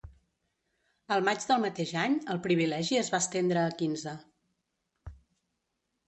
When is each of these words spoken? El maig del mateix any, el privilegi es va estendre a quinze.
El 1.15 1.19
maig 1.25 1.43
del 1.49 1.59
mateix 1.65 1.91
any, 2.03 2.15
el 2.35 2.39
privilegi 2.47 2.97
es 3.01 3.11
va 3.15 3.19
estendre 3.25 3.61
a 3.65 3.75
quinze. 3.83 4.15